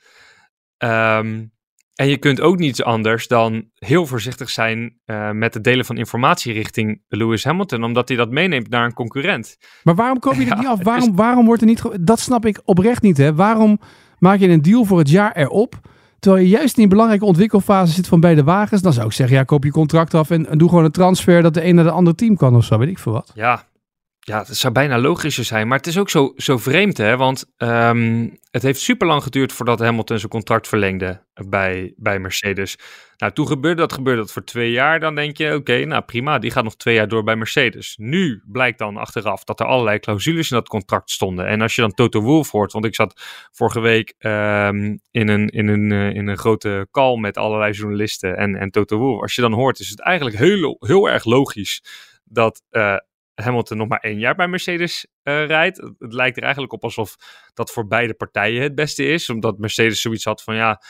Um, 0.84 1.52
en 1.94 2.08
je 2.08 2.16
kunt 2.16 2.40
ook 2.40 2.58
niets 2.58 2.82
anders 2.82 3.28
dan 3.28 3.64
heel 3.74 4.06
voorzichtig 4.06 4.50
zijn 4.50 5.00
uh, 5.06 5.30
met 5.30 5.54
het 5.54 5.64
delen 5.64 5.84
van 5.84 5.96
informatie 5.96 6.52
richting 6.52 7.02
Lewis 7.08 7.44
Hamilton, 7.44 7.84
omdat 7.84 8.08
hij 8.08 8.16
dat 8.16 8.30
meeneemt 8.30 8.68
naar 8.68 8.84
een 8.84 8.94
concurrent. 8.94 9.56
Maar 9.82 9.94
waarom 9.94 10.18
koop 10.18 10.34
je 10.34 10.44
ja, 10.46 10.54
niet 10.54 10.66
af? 10.66 10.82
Waarom, 10.82 11.08
is... 11.08 11.14
waarom 11.14 11.46
wordt 11.46 11.60
er 11.60 11.68
niet. 11.68 11.82
Dat 12.00 12.20
snap 12.20 12.46
ik 12.46 12.60
oprecht 12.64 13.02
niet. 13.02 13.16
Hè? 13.16 13.34
Waarom 13.34 13.80
maak 14.18 14.38
je 14.38 14.48
een 14.48 14.62
deal 14.62 14.84
voor 14.84 14.98
het 14.98 15.10
jaar 15.10 15.32
erop? 15.36 15.80
Terwijl 16.18 16.44
je 16.44 16.50
juist 16.50 16.76
in 16.76 16.82
een 16.82 16.88
belangrijke 16.88 17.24
ontwikkelfase 17.24 17.92
zit 17.92 18.08
van 18.08 18.20
beide 18.20 18.44
wagens. 18.44 18.82
Dan 18.82 18.92
zou 18.92 19.06
ik 19.06 19.12
zeggen, 19.12 19.36
ja, 19.36 19.42
koop 19.42 19.64
je 19.64 19.70
contract 19.70 20.14
af 20.14 20.30
en, 20.30 20.48
en 20.48 20.58
doe 20.58 20.68
gewoon 20.68 20.84
een 20.84 20.90
transfer 20.90 21.42
dat 21.42 21.54
de 21.54 21.64
een 21.64 21.74
naar 21.74 21.84
de 21.84 21.90
andere 21.90 22.16
team 22.16 22.36
kan 22.36 22.56
of 22.56 22.64
zo. 22.64 22.78
Weet 22.78 22.88
ik 22.88 22.98
veel 22.98 23.12
wat. 23.12 23.32
Ja, 23.34 23.64
ja, 24.24 24.38
het 24.38 24.56
zou 24.56 24.72
bijna 24.72 24.98
logischer 24.98 25.44
zijn. 25.44 25.68
Maar 25.68 25.78
het 25.78 25.86
is 25.86 25.98
ook 25.98 26.10
zo, 26.10 26.32
zo 26.36 26.58
vreemd, 26.58 26.96
hè? 26.96 27.16
Want 27.16 27.44
um, 27.56 28.38
het 28.50 28.62
heeft 28.62 28.80
super 28.80 29.06
lang 29.06 29.22
geduurd 29.22 29.52
voordat 29.52 29.78
Hamilton 29.78 30.18
zijn 30.18 30.30
contract 30.30 30.68
verlengde 30.68 31.24
bij, 31.48 31.92
bij 31.96 32.18
Mercedes. 32.18 32.76
Nou, 33.16 33.32
toen 33.32 33.46
gebeurde 33.46 33.80
dat, 33.80 33.92
gebeurde 33.92 34.20
dat 34.20 34.32
voor 34.32 34.44
twee 34.44 34.70
jaar. 34.70 35.00
Dan 35.00 35.14
denk 35.14 35.36
je, 35.36 35.54
oké, 35.54 35.84
nou 35.84 36.02
prima, 36.02 36.38
die 36.38 36.50
gaat 36.50 36.64
nog 36.64 36.76
twee 36.76 36.94
jaar 36.94 37.08
door 37.08 37.22
bij 37.22 37.36
Mercedes. 37.36 37.96
Nu 37.96 38.42
blijkt 38.46 38.78
dan 38.78 38.96
achteraf 38.96 39.44
dat 39.44 39.60
er 39.60 39.66
allerlei 39.66 39.98
clausules 39.98 40.50
in 40.50 40.56
dat 40.56 40.68
contract 40.68 41.10
stonden. 41.10 41.46
En 41.46 41.60
als 41.60 41.74
je 41.74 41.80
dan 41.80 41.92
Toto 41.92 42.20
Wolff 42.20 42.50
hoort, 42.50 42.72
want 42.72 42.84
ik 42.84 42.94
zat 42.94 43.20
vorige 43.52 43.80
week 43.80 44.14
um, 44.18 45.00
in, 45.10 45.28
een, 45.28 45.48
in, 45.48 45.68
een, 45.68 45.90
uh, 45.90 46.14
in 46.14 46.26
een 46.26 46.38
grote 46.38 46.88
call 46.90 47.16
met 47.16 47.36
allerlei 47.36 47.72
journalisten 47.72 48.36
en, 48.36 48.56
en 48.56 48.70
Toto 48.70 48.98
Wolff. 48.98 49.22
Als 49.22 49.34
je 49.34 49.40
dan 49.40 49.52
hoort, 49.52 49.78
is 49.78 49.88
het 49.88 50.00
eigenlijk 50.00 50.36
heel, 50.36 50.76
heel 50.78 51.08
erg 51.08 51.24
logisch 51.24 51.82
dat... 52.24 52.62
Uh, 52.70 52.96
Hamilton 53.42 53.76
nog 53.76 53.88
maar 53.88 53.98
één 53.98 54.18
jaar 54.18 54.34
bij 54.34 54.48
Mercedes 54.48 55.06
uh, 55.24 55.46
rijdt. 55.46 55.76
Het 55.76 56.12
lijkt 56.12 56.36
er 56.36 56.42
eigenlijk 56.42 56.72
op 56.72 56.84
alsof 56.84 57.16
dat 57.54 57.70
voor 57.70 57.86
beide 57.86 58.14
partijen 58.14 58.62
het 58.62 58.74
beste 58.74 59.04
is. 59.04 59.30
Omdat 59.30 59.58
Mercedes 59.58 60.00
zoiets 60.00 60.24
had 60.24 60.42
van 60.42 60.54
ja, 60.54 60.82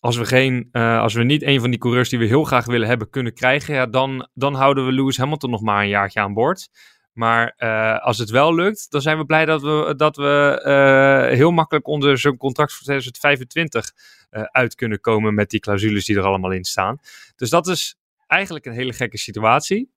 als 0.00 0.16
we, 0.16 0.24
geen, 0.24 0.68
uh, 0.72 1.00
als 1.00 1.14
we 1.14 1.22
niet 1.22 1.42
een 1.42 1.60
van 1.60 1.70
die 1.70 1.78
coureurs 1.78 2.08
die 2.08 2.18
we 2.18 2.24
heel 2.24 2.44
graag 2.44 2.64
willen 2.64 2.88
hebben 2.88 3.10
kunnen 3.10 3.34
krijgen, 3.34 3.74
ja, 3.74 3.86
dan, 3.86 4.28
dan 4.34 4.54
houden 4.54 4.86
we 4.86 4.92
Lewis 4.92 5.16
Hamilton 5.16 5.50
nog 5.50 5.62
maar 5.62 5.82
een 5.82 5.88
jaartje 5.88 6.20
aan 6.20 6.34
boord. 6.34 6.68
Maar 7.12 7.54
uh, 7.58 7.98
als 7.98 8.18
het 8.18 8.30
wel 8.30 8.54
lukt, 8.54 8.90
dan 8.90 9.00
zijn 9.00 9.18
we 9.18 9.24
blij 9.24 9.44
dat 9.44 9.62
we, 9.62 9.94
dat 9.96 10.16
we 10.16 11.30
heel 11.34 11.50
makkelijk 11.50 11.86
onder 11.86 12.18
zo'n 12.18 12.36
contract 12.36 12.72
voor 12.72 12.82
2025 12.82 13.92
uit 14.30 14.74
kunnen 14.74 15.00
komen 15.00 15.34
met 15.34 15.50
die 15.50 15.60
clausules 15.60 16.04
die 16.04 16.16
er 16.16 16.24
allemaal 16.24 16.50
in 16.50 16.64
staan. 16.64 16.98
Dus 17.36 17.50
dat 17.50 17.66
is 17.66 17.98
eigenlijk 18.26 18.66
een 18.66 18.72
hele 18.72 18.92
gekke 18.92 19.18
situatie. 19.18 19.90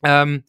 Um, 0.00 0.44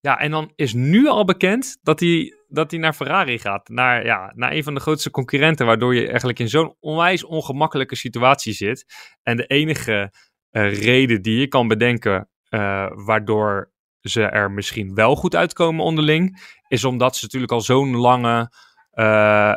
ja, 0.00 0.18
en 0.18 0.30
dan 0.30 0.52
is 0.54 0.72
nu 0.72 1.08
al 1.08 1.24
bekend 1.24 1.78
dat 1.82 2.00
hij, 2.00 2.34
dat 2.48 2.70
hij 2.70 2.80
naar 2.80 2.92
Ferrari 2.92 3.38
gaat. 3.38 3.68
Naar, 3.68 4.04
ja, 4.04 4.32
naar 4.34 4.52
een 4.52 4.64
van 4.64 4.74
de 4.74 4.80
grootste 4.80 5.10
concurrenten. 5.10 5.66
Waardoor 5.66 5.94
je 5.94 6.08
eigenlijk 6.08 6.38
in 6.38 6.48
zo'n 6.48 6.76
onwijs 6.80 7.24
ongemakkelijke 7.24 7.96
situatie 7.96 8.52
zit. 8.52 8.84
En 9.22 9.36
de 9.36 9.46
enige 9.46 10.12
uh, 10.50 10.82
reden 10.82 11.22
die 11.22 11.38
je 11.38 11.48
kan 11.48 11.68
bedenken. 11.68 12.28
Uh, 12.50 12.86
waardoor 12.94 13.72
ze 14.00 14.22
er 14.22 14.50
misschien 14.50 14.94
wel 14.94 15.16
goed 15.16 15.36
uitkomen 15.36 15.84
onderling. 15.84 16.56
Is 16.68 16.84
omdat 16.84 17.16
ze 17.16 17.24
natuurlijk 17.24 17.52
al 17.52 17.60
zo'n 17.60 17.96
lange. 17.96 18.52
Uh, 18.94 19.54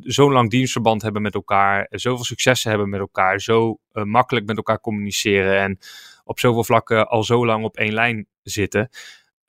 zo'n 0.00 0.32
lang 0.32 0.50
dienstverband 0.50 1.02
hebben 1.02 1.22
met 1.22 1.34
elkaar. 1.34 1.86
Zoveel 1.90 2.24
successen 2.24 2.70
hebben 2.70 2.88
met 2.88 3.00
elkaar. 3.00 3.40
Zo 3.40 3.78
makkelijk 3.92 4.46
met 4.46 4.56
elkaar 4.56 4.80
communiceren. 4.80 5.58
En 5.58 5.78
op 6.24 6.38
zoveel 6.38 6.64
vlakken 6.64 7.08
al 7.08 7.24
zo 7.24 7.46
lang 7.46 7.64
op 7.64 7.76
één 7.76 7.92
lijn 7.92 8.26
zitten. 8.42 8.88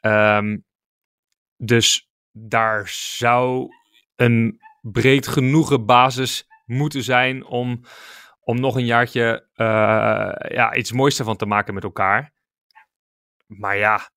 Um, 0.02 0.66
dus 1.58 2.10
daar 2.32 2.88
zou 2.88 3.70
een 4.16 4.62
breed 4.82 5.28
genoegen 5.28 5.86
basis 5.86 6.48
moeten 6.66 7.04
zijn 7.04 7.46
om, 7.46 7.84
om 8.40 8.60
nog 8.60 8.76
een 8.76 8.86
jaartje 8.86 9.48
uh, 9.56 10.56
ja, 10.56 10.76
iets 10.76 10.92
moois 10.92 11.20
ervan 11.20 11.38
te 11.38 11.46
maken 11.46 11.74
met 11.74 11.84
elkaar. 11.84 12.32
Maar 13.46 13.78
ja, 13.78 14.10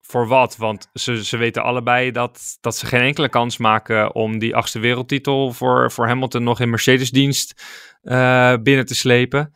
voor 0.00 0.26
wat? 0.26 0.56
Want 0.56 0.90
ze, 0.92 1.24
ze 1.24 1.36
weten 1.36 1.62
allebei 1.62 2.10
dat, 2.10 2.58
dat 2.60 2.76
ze 2.76 2.86
geen 2.86 3.00
enkele 3.00 3.28
kans 3.28 3.56
maken 3.56 4.14
om 4.14 4.38
die 4.38 4.56
achtste 4.56 4.78
wereldtitel 4.78 5.52
voor, 5.52 5.92
voor 5.92 6.06
Hamilton 6.06 6.42
nog 6.42 6.60
in 6.60 6.70
Mercedes-dienst 6.70 7.64
uh, 8.02 8.54
binnen 8.62 8.86
te 8.86 8.94
slepen. 8.94 9.52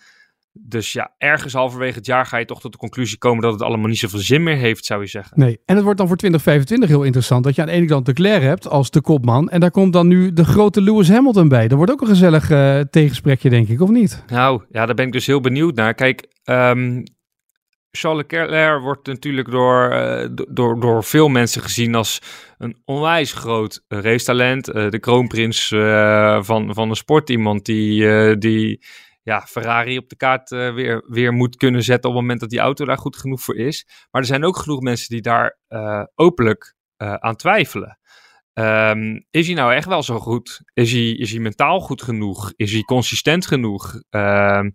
Dus 0.53 0.93
ja, 0.93 1.15
ergens 1.19 1.53
halverwege 1.53 1.97
het 1.97 2.07
jaar 2.07 2.27
ga 2.27 2.37
je 2.37 2.45
toch 2.45 2.61
tot 2.61 2.73
de 2.73 2.79
conclusie 2.79 3.19
komen 3.19 3.43
dat 3.43 3.53
het 3.53 3.63
allemaal 3.63 3.89
niet 3.89 3.99
zoveel 3.99 4.19
zin 4.19 4.43
meer 4.43 4.57
heeft, 4.57 4.85
zou 4.85 5.01
je 5.01 5.07
zeggen. 5.07 5.39
Nee, 5.39 5.61
en 5.65 5.75
het 5.75 5.85
wordt 5.85 5.99
dan 5.99 6.09
voor 6.09 6.17
2025 6.17 6.89
heel 6.89 7.05
interessant 7.05 7.45
dat 7.45 7.55
je 7.55 7.61
aan 7.61 7.67
de 7.67 7.73
ene 7.73 7.87
kant 7.87 8.07
de 8.07 8.13
Claire 8.13 8.47
hebt 8.47 8.69
als 8.69 8.91
de 8.91 9.01
kopman. 9.01 9.49
En 9.49 9.61
daar 9.61 9.71
komt 9.71 9.93
dan 9.93 10.07
nu 10.09 10.33
de 10.33 10.45
grote 10.45 10.81
Lewis 10.81 11.09
Hamilton 11.09 11.49
bij. 11.49 11.69
Dat 11.69 11.77
wordt 11.77 11.93
ook 11.93 12.01
een 12.01 12.07
gezellig 12.07 12.51
uh, 12.51 12.81
tegensprekje, 12.81 13.51
denk 13.51 13.69
ik, 13.69 13.81
of 13.81 13.91
niet? 13.91 14.25
Nou, 14.27 14.63
ja, 14.71 14.87
daar 14.87 14.95
ben 14.95 15.07
ik 15.07 15.13
dus 15.13 15.27
heel 15.27 15.41
benieuwd 15.41 15.75
naar. 15.75 15.95
Kijk, 15.95 16.27
um, 16.45 17.03
Charles 17.91 18.23
Leclerc 18.23 18.83
wordt 18.83 19.07
natuurlijk 19.07 19.51
door, 19.51 19.93
uh, 19.93 20.29
door, 20.49 20.81
door 20.81 21.05
veel 21.05 21.29
mensen 21.29 21.63
gezien 21.63 21.95
als 21.95 22.19
een 22.59 22.77
onwijs 22.85 23.33
groot 23.33 23.85
racetalent. 23.89 24.69
Uh, 24.69 24.89
de 24.89 24.99
kroonprins 24.99 25.69
van, 26.41 26.75
van 26.75 26.89
een 26.89 26.97
sport. 26.97 27.31
Iemand 27.31 27.65
die, 27.65 28.39
die 28.39 28.81
ja, 29.23 29.41
Ferrari 29.41 29.99
op 29.99 30.09
de 30.09 30.17
kaart 30.17 30.51
uh, 30.51 30.75
weer, 30.75 31.05
weer 31.07 31.33
moet 31.33 31.57
kunnen 31.57 31.83
zetten 31.83 32.11
op 32.11 32.17
het 32.17 32.23
moment 32.25 32.41
dat 32.41 32.51
die 32.51 32.59
auto 32.59 32.85
daar 32.85 32.99
goed 32.99 33.17
genoeg 33.17 33.41
voor 33.41 33.57
is. 33.57 33.87
Maar 34.11 34.21
er 34.21 34.29
zijn 34.29 34.45
ook 34.45 34.57
genoeg 34.57 34.81
mensen 34.81 35.09
die 35.09 35.21
daar 35.21 35.59
uh, 35.69 36.05
openlijk 36.15 36.75
uh, 36.99 37.15
aan 37.15 37.37
twijfelen. 37.37 37.99
Um, 38.53 39.27
is 39.31 39.47
hij 39.47 39.55
nou 39.55 39.73
echt 39.75 39.87
wel 39.87 40.03
zo 40.03 40.19
goed? 40.19 40.61
Is 40.73 40.93
hij, 40.93 41.11
is 41.11 41.31
hij 41.31 41.41
mentaal 41.41 41.81
goed 41.81 42.03
genoeg? 42.03 42.53
Is 42.57 42.73
hij 42.73 42.83
consistent 42.83 43.47
genoeg? 43.47 43.95
Um, 44.11 44.73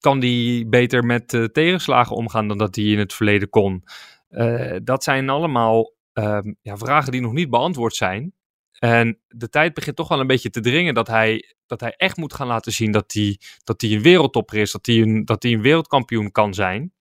kan 0.00 0.20
hij 0.20 0.64
beter 0.68 1.04
met 1.04 1.48
tegenslagen 1.52 2.16
omgaan 2.16 2.48
dan 2.48 2.58
dat 2.58 2.74
hij 2.74 2.84
in 2.84 2.98
het 2.98 3.14
verleden 3.14 3.48
kon? 3.48 3.84
dat 4.82 5.04
zijn 5.04 5.28
allemaal 5.28 5.94
um, 6.12 6.56
ja, 6.62 6.76
vragen 6.76 7.12
die 7.12 7.20
nog 7.20 7.32
niet 7.32 7.50
beantwoord 7.50 7.94
zijn. 7.94 8.32
En 8.84 9.18
de 9.28 9.48
tijd 9.48 9.74
begint 9.74 9.96
toch 9.96 10.08
wel 10.08 10.20
een 10.20 10.26
beetje 10.26 10.50
te 10.50 10.60
dringen 10.60 10.94
dat 10.94 11.06
hij, 11.06 11.54
dat 11.66 11.80
hij 11.80 11.94
echt 11.96 12.16
moet 12.16 12.34
gaan 12.34 12.46
laten 12.46 12.72
zien 12.72 12.92
dat 12.92 13.12
hij, 13.12 13.38
dat 13.64 13.80
hij 13.80 13.90
een 13.90 14.02
wereldtopper 14.02 14.58
is, 14.58 14.72
dat 14.72 14.86
hij 14.86 14.96
een, 14.96 15.24
dat 15.24 15.42
hij 15.42 15.52
een 15.52 15.60
wereldkampioen 15.60 16.30
kan 16.30 16.54
zijn. 16.54 16.92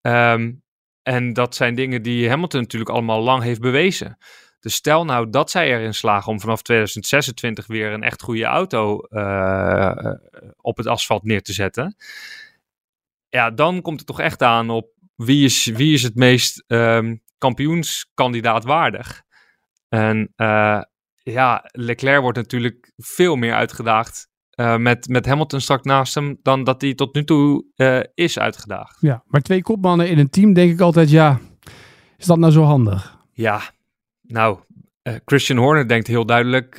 Um, 0.00 0.62
en 1.02 1.32
dat 1.32 1.54
zijn 1.54 1.74
dingen 1.74 2.02
die 2.02 2.28
Hamilton 2.28 2.60
natuurlijk 2.60 2.90
allemaal 2.90 3.22
lang 3.22 3.42
heeft 3.42 3.60
bewezen. 3.60 4.18
Dus 4.60 4.74
stel 4.74 5.04
nou 5.04 5.30
dat 5.30 5.50
zij 5.50 5.68
erin 5.68 5.94
slagen 5.94 6.32
om 6.32 6.40
vanaf 6.40 6.62
2026 6.62 7.66
weer 7.66 7.92
een 7.92 8.02
echt 8.02 8.22
goede 8.22 8.44
auto 8.44 9.00
uh, 9.08 10.12
op 10.56 10.76
het 10.76 10.86
asfalt 10.86 11.22
neer 11.22 11.42
te 11.42 11.52
zetten. 11.52 11.96
Ja, 13.28 13.50
dan 13.50 13.82
komt 13.82 13.98
het 13.98 14.06
toch 14.06 14.20
echt 14.20 14.42
aan 14.42 14.70
op 14.70 14.90
wie 15.14 15.44
is, 15.44 15.66
wie 15.66 15.92
is 15.94 16.02
het 16.02 16.14
meest 16.14 16.64
um, 16.66 17.22
kampioenskandidaat 17.38 18.64
waardig. 18.64 19.26
En 19.88 20.32
uh, 20.36 20.82
ja, 21.22 21.64
Leclerc 21.72 22.20
wordt 22.20 22.38
natuurlijk 22.38 22.92
veel 22.96 23.36
meer 23.36 23.54
uitgedaagd 23.54 24.28
uh, 24.54 24.76
met, 24.76 25.08
met 25.08 25.26
Hamilton 25.26 25.60
straks 25.60 25.82
naast 25.82 26.14
hem 26.14 26.38
dan 26.42 26.64
dat 26.64 26.80
hij 26.80 26.94
tot 26.94 27.14
nu 27.14 27.24
toe 27.24 27.64
uh, 27.76 28.00
is 28.14 28.38
uitgedaagd. 28.38 28.96
Ja, 29.00 29.22
maar 29.26 29.40
twee 29.40 29.62
kopmannen 29.62 30.08
in 30.08 30.18
een 30.18 30.30
team 30.30 30.52
denk 30.52 30.72
ik 30.72 30.80
altijd, 30.80 31.10
ja, 31.10 31.38
is 32.16 32.26
dat 32.26 32.38
nou 32.38 32.52
zo 32.52 32.62
handig? 32.62 33.18
Ja, 33.32 33.60
nou, 34.22 34.58
Christian 35.24 35.58
Horner 35.58 35.88
denkt 35.88 36.06
heel 36.06 36.26
duidelijk 36.26 36.76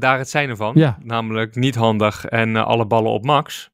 daar 0.00 0.18
het 0.18 0.28
zijne 0.28 0.56
van. 0.56 0.72
Ja. 0.74 0.98
Namelijk 1.02 1.54
niet 1.54 1.74
handig 1.74 2.24
en 2.24 2.56
alle 2.56 2.86
ballen 2.86 3.12
op 3.12 3.24
Max. 3.24 3.70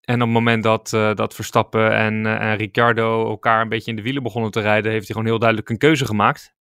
En 0.00 0.14
op 0.14 0.20
het 0.20 0.30
moment 0.30 0.62
dat, 0.62 0.88
dat 0.90 1.34
Verstappen 1.34 1.96
en, 1.96 2.26
en 2.26 2.56
Ricciardo 2.56 3.28
elkaar 3.28 3.60
een 3.60 3.68
beetje 3.68 3.90
in 3.90 3.96
de 3.96 4.02
wielen 4.02 4.22
begonnen 4.22 4.50
te 4.50 4.60
rijden, 4.60 4.92
heeft 4.92 5.06
hij 5.06 5.14
gewoon 5.16 5.30
heel 5.30 5.38
duidelijk 5.38 5.68
een 5.68 5.78
keuze 5.78 6.06
gemaakt. 6.06 6.56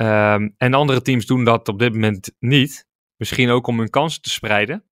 Um, 0.00 0.54
en 0.56 0.74
andere 0.74 1.02
teams 1.02 1.26
doen 1.26 1.44
dat 1.44 1.68
op 1.68 1.78
dit 1.78 1.92
moment 1.92 2.32
niet. 2.38 2.86
Misschien 3.16 3.50
ook 3.50 3.66
om 3.66 3.78
hun 3.78 3.90
kansen 3.90 4.22
te 4.22 4.30
spreiden. 4.30 4.84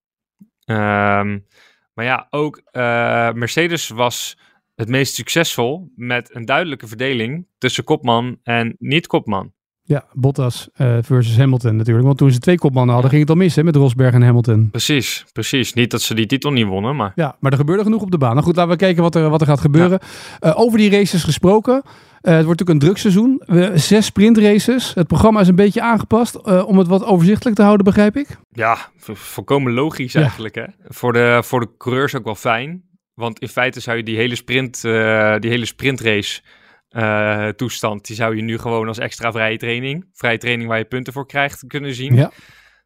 Um, 0.65 1.47
maar 1.95 2.05
ja, 2.05 2.27
ook 2.31 2.63
uh, 2.73 3.33
Mercedes 3.33 3.89
was 3.89 4.39
het 4.75 4.89
meest 4.89 5.15
succesvol 5.15 5.93
met 5.95 6.35
een 6.35 6.45
duidelijke 6.45 6.87
verdeling 6.87 7.47
tussen 7.59 7.85
kopman 7.85 8.41
en 8.43 8.77
niet-kopman. 8.79 9.55
Ja, 9.88 10.05
Bottas 10.12 10.69
uh, 10.76 10.97
versus 11.02 11.37
Hamilton 11.37 11.76
natuurlijk. 11.76 12.07
Want 12.07 12.19
toen 12.19 12.31
ze 12.31 12.38
twee 12.38 12.59
kopmannen 12.59 12.93
hadden, 12.93 13.11
ging 13.11 13.23
het 13.23 13.31
al 13.31 13.37
mis 13.37 13.57
hè, 13.57 13.64
met 13.64 13.76
Rosberg 13.76 14.14
en 14.14 14.23
Hamilton. 14.23 14.69
Precies, 14.71 15.25
precies. 15.33 15.73
Niet 15.73 15.90
dat 15.90 16.02
ze 16.02 16.14
die 16.14 16.26
titel 16.26 16.50
niet 16.50 16.66
wonnen, 16.66 16.97
maar... 16.97 17.12
Ja, 17.14 17.37
maar 17.40 17.52
er 17.52 17.59
gebeurde 17.59 17.83
genoeg 17.83 18.02
op 18.02 18.11
de 18.11 18.19
baan. 18.19 18.33
Nou 18.33 18.45
goed, 18.45 18.57
laten 18.57 18.73
we 18.73 18.76
kijken 18.76 19.02
wat 19.02 19.14
er, 19.14 19.31
wat 19.31 19.40
er 19.40 19.47
gaat 19.47 19.61
gebeuren. 19.61 19.99
Ja. 20.40 20.49
Uh, 20.49 20.61
over 20.61 20.78
die 20.78 20.90
races 20.90 21.25
gesproken. 21.25 21.75
Uh, 21.75 21.83
het 22.35 22.45
wordt 22.45 22.61
natuurlijk 22.61 22.71
een 22.71 22.78
drugseizoen. 22.78 23.43
We, 23.47 23.71
zes 23.75 24.07
sprintraces. 24.07 24.95
Het 24.95 25.07
programma 25.07 25.40
is 25.40 25.49
een 25.49 25.55
beetje 25.55 25.83
aangepast 25.83 26.40
om 26.64 26.78
het 26.78 26.88
wat 26.88 27.05
overzichtelijk 27.05 27.57
te 27.57 27.62
houden, 27.62 27.85
begrijp 27.85 28.16
ik. 28.16 28.38
Ja, 28.52 28.78
volkomen 28.99 29.73
logisch 29.73 30.12
ja. 30.12 30.21
eigenlijk. 30.21 30.55
Hè? 30.55 30.64
Voor, 30.88 31.12
de, 31.12 31.40
voor 31.45 31.61
de 31.61 31.69
coureurs 31.78 32.14
ook 32.14 32.25
wel 32.25 32.35
fijn. 32.35 32.83
Want 33.14 33.38
in 33.38 33.49
feite 33.49 33.81
zou 33.81 33.97
je 33.97 34.02
die 34.02 34.16
hele, 34.16 34.35
sprint, 34.35 34.83
die 35.40 35.50
hele 35.50 35.66
sprintrace 35.66 36.40
toestand, 37.57 38.07
die 38.07 38.17
zou 38.17 38.37
je 38.37 38.43
nu 38.43 38.59
gewoon 38.59 38.88
als 38.88 38.99
extra 38.99 39.33
vrije 39.33 39.57
training, 39.57 40.09
vrije 40.12 40.38
training 40.38 40.69
waar 40.69 40.79
je 40.79 40.85
punten 40.85 41.12
voor 41.12 41.26
krijgt, 41.26 41.65
kunnen 41.67 41.95
zien. 41.95 42.15
Ja. 42.15 42.31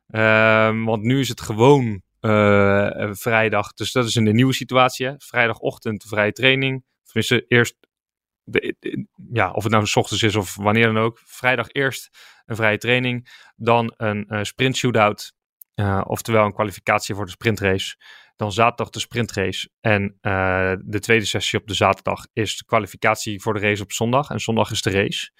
Ehm, 0.06 0.84
want 0.84 1.02
nu 1.02 1.20
is 1.20 1.28
het 1.28 1.40
gewoon 1.40 2.02
vrijdag. 3.10 3.72
Dus 3.72 3.92
dat 3.92 4.04
is 4.04 4.16
in 4.16 4.24
de 4.24 4.32
nieuwe 4.32 4.52
situatie. 4.52 5.06
Hè? 5.06 5.14
Vrijdagochtend 5.18 6.04
vrije 6.08 6.32
training. 6.32 6.84
Tenminste, 7.04 7.44
eerst 7.48 7.76
de, 8.44 8.76
de, 8.78 9.06
ja, 9.32 9.50
of 9.50 9.62
het 9.62 9.72
nou 9.72 9.86
s 9.86 9.96
ochtends 9.96 10.22
is 10.22 10.36
of 10.36 10.56
wanneer 10.56 10.86
dan 10.86 10.98
ook. 10.98 11.20
Vrijdag 11.24 11.66
eerst 11.72 12.10
een 12.46 12.56
vrije 12.56 12.78
training, 12.78 13.28
dan 13.56 13.94
een 13.96 14.26
uh, 14.28 14.42
sprint 14.42 14.76
shootout, 14.76 15.32
uh, 15.74 16.00
oftewel 16.06 16.44
een 16.44 16.52
kwalificatie 16.52 17.14
voor 17.14 17.24
de 17.24 17.30
sprintrace. 17.30 17.96
Dan 18.40 18.52
zaterdag 18.52 18.90
de 18.90 19.00
sprintrace 19.00 19.68
en 19.80 20.02
uh, 20.02 20.72
de 20.84 20.98
tweede 21.00 21.24
sessie 21.24 21.58
op 21.58 21.66
de 21.66 21.74
zaterdag 21.74 22.26
is 22.32 22.56
de 22.56 22.64
kwalificatie 22.64 23.40
voor 23.40 23.54
de 23.54 23.60
race 23.60 23.82
op 23.82 23.92
zondag. 23.92 24.30
En 24.30 24.40
zondag 24.40 24.70
is 24.70 24.82
de 24.82 24.90
race. 24.90 25.30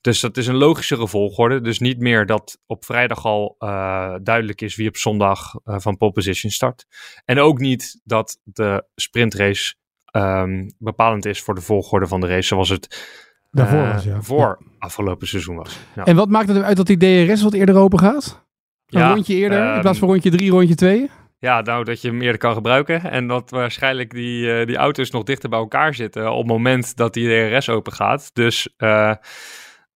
Dus 0.00 0.20
dat 0.20 0.36
is 0.36 0.46
een 0.46 0.56
logischere 0.56 1.08
volgorde. 1.08 1.60
Dus 1.60 1.78
niet 1.78 1.98
meer 1.98 2.26
dat 2.26 2.58
op 2.66 2.84
vrijdag 2.84 3.24
al 3.24 3.56
uh, 3.58 4.14
duidelijk 4.22 4.60
is 4.60 4.76
wie 4.76 4.88
op 4.88 4.96
zondag 4.96 5.54
uh, 5.64 5.74
van 5.78 5.96
pole 5.96 6.12
position 6.12 6.50
start. 6.50 6.86
En 7.24 7.38
ook 7.38 7.58
niet 7.58 8.00
dat 8.04 8.40
de 8.44 8.84
sprintrace 8.94 9.74
um, 10.12 10.74
bepalend 10.78 11.24
is 11.24 11.40
voor 11.40 11.54
de 11.54 11.60
volgorde 11.60 12.06
van 12.06 12.20
de 12.20 12.26
race, 12.26 12.48
zoals 12.48 12.68
het 12.68 13.06
Daarvoor 13.50 13.82
uh, 13.82 13.92
was, 13.92 14.04
ja. 14.04 14.22
voor 14.22 14.58
ja. 14.60 14.66
afgelopen 14.78 15.28
seizoen 15.28 15.56
was. 15.56 15.78
Ja. 15.94 16.04
En 16.04 16.16
wat 16.16 16.28
maakt 16.28 16.48
het 16.48 16.62
uit 16.62 16.76
dat 16.76 16.86
die 16.86 17.26
DRS 17.26 17.42
wat 17.42 17.52
eerder 17.52 17.76
open 17.76 17.98
gaat? 17.98 18.44
Een 18.86 19.08
rondje 19.08 19.34
eerder 19.34 19.74
in 19.74 19.80
plaats 19.80 19.98
van 19.98 20.08
rondje 20.08 20.30
drie, 20.30 20.50
rondje 20.50 20.74
twee? 20.74 21.10
Ja, 21.38 21.60
nou 21.60 21.84
dat 21.84 22.00
je 22.00 22.08
hem 22.08 22.22
eerder 22.22 22.38
kan 22.38 22.54
gebruiken 22.54 23.02
en 23.02 23.26
dat 23.26 23.50
waarschijnlijk 23.50 24.10
die, 24.10 24.42
uh, 24.42 24.66
die 24.66 24.76
auto's 24.76 25.10
nog 25.10 25.22
dichter 25.22 25.48
bij 25.48 25.58
elkaar 25.58 25.94
zitten 25.94 26.32
op 26.32 26.38
het 26.38 26.46
moment 26.46 26.96
dat 26.96 27.14
die 27.14 27.48
DRS 27.50 27.68
open 27.68 27.92
gaat. 27.92 28.30
Dus... 28.32 28.68
Uh, 28.78 29.12